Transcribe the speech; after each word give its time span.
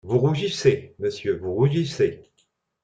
Vous 0.03 0.17
rougissez, 0.17 0.95
monsieur, 0.97 1.37
vous 1.37 1.53
rougissez! 1.53 2.31